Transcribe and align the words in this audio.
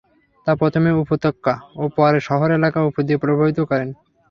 তা 0.47 0.55
প্রথমে 0.61 0.91
উপত্যকা 1.03 1.53
ও 1.75 1.93
পরে 1.97 2.19
শহর 2.27 2.49
এলাকার 2.57 2.87
উপর 2.89 3.01
দিয়ে 3.07 3.21
প্রবাহিত 3.23 3.59
করেন। 3.69 3.89